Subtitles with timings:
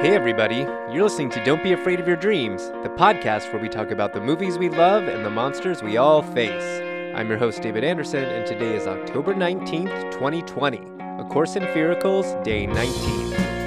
[0.00, 0.58] Hey, everybody.
[0.94, 4.12] You're listening to Don't Be Afraid of Your Dreams, the podcast where we talk about
[4.12, 6.80] the movies we love and the monsters we all face.
[7.16, 12.44] I'm your host, David Anderson, and today is October 19th, 2020, A Course in Fearacles,
[12.44, 13.57] Day 19.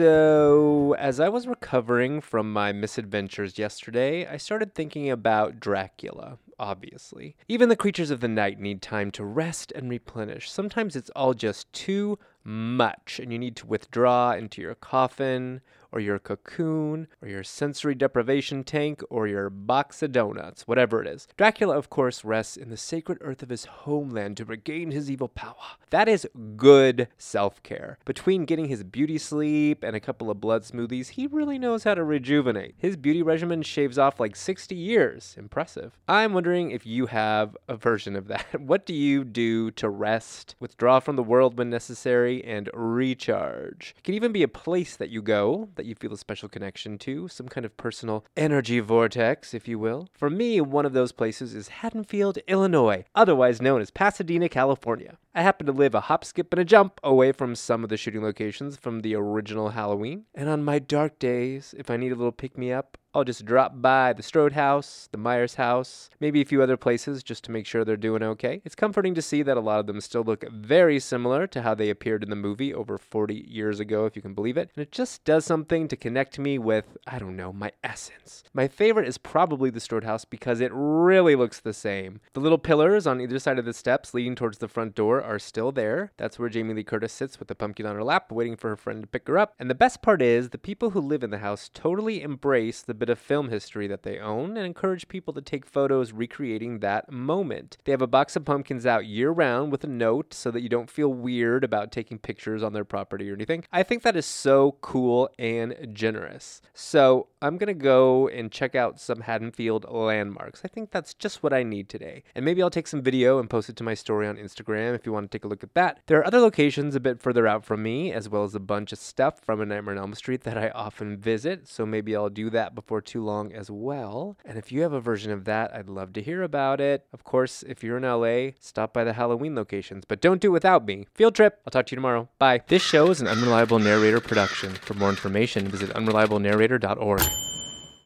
[0.00, 7.36] So, as I was recovering from my misadventures yesterday, I started thinking about Dracula, obviously.
[7.48, 10.50] Even the creatures of the night need time to rest and replenish.
[10.50, 15.60] Sometimes it's all just too much, and you need to withdraw into your coffin
[15.92, 21.08] or your cocoon, or your sensory deprivation tank, or your box of donuts, whatever it
[21.08, 21.26] is.
[21.36, 25.28] Dracula, of course, rests in the sacred earth of his homeland to regain his evil
[25.28, 25.54] power.
[25.90, 27.98] That is good self care.
[28.04, 31.94] Between getting his beauty sleep and a couple of blood smoothies, he really knows how
[31.94, 32.74] to rejuvenate.
[32.78, 35.34] His beauty regimen shaves off like 60 years.
[35.36, 35.98] Impressive.
[36.06, 38.46] I'm wondering if you have a version of that.
[38.70, 43.94] What do you do to rest, withdraw from the world when necessary, and recharge?
[43.98, 46.98] It can even be a place that you go that you feel a special connection
[46.98, 50.08] to, some kind of personal energy vortex, if you will.
[50.12, 55.18] For me, one of those places is Haddonfield, Illinois, otherwise known as Pasadena, California.
[55.34, 57.96] I happen to live a hop, skip, and a jump away from some of the
[57.96, 60.24] shooting locations from the original Halloween.
[60.34, 63.44] And on my dark days, if I need a little pick me up, I'll just
[63.44, 67.50] drop by the Strode house, the Myers house, maybe a few other places just to
[67.50, 68.62] make sure they're doing okay.
[68.64, 71.74] It's comforting to see that a lot of them still look very similar to how
[71.74, 74.70] they appeared in the movie over 40 years ago, if you can believe it.
[74.76, 78.44] And it just does something to connect me with, I don't know, my essence.
[78.54, 82.20] My favorite is probably the Strode house because it really looks the same.
[82.34, 85.40] The little pillars on either side of the steps leading towards the front door are
[85.40, 86.12] still there.
[86.16, 88.76] That's where Jamie Lee Curtis sits with the pumpkin on her lap, waiting for her
[88.76, 89.54] friend to pick her up.
[89.58, 92.99] And the best part is, the people who live in the house totally embrace the
[93.00, 97.10] bit of film history that they own and encourage people to take photos recreating that
[97.10, 97.78] moment.
[97.84, 100.68] They have a box of pumpkins out year round with a note so that you
[100.68, 103.64] don't feel weird about taking pictures on their property or anything.
[103.72, 106.60] I think that is so cool and generous.
[106.74, 110.60] So I'm going to go and check out some Haddonfield landmarks.
[110.62, 112.22] I think that's just what I need today.
[112.34, 115.06] And maybe I'll take some video and post it to my story on Instagram if
[115.06, 116.00] you want to take a look at that.
[116.06, 118.92] There are other locations a bit further out from me, as well as a bunch
[118.92, 121.66] of stuff from A Nightmare on Elm Street that I often visit.
[121.66, 124.36] So maybe I'll do that before too long as well.
[124.44, 127.06] And if you have a version of that, I'd love to hear about it.
[127.10, 130.52] Of course, if you're in LA, stop by the Halloween locations, but don't do it
[130.52, 131.06] without me.
[131.14, 131.60] Field trip.
[131.66, 132.28] I'll talk to you tomorrow.
[132.38, 132.60] Bye.
[132.66, 134.74] This show is an unreliable narrator production.
[134.74, 137.29] For more information, visit unreliablenarrator.org.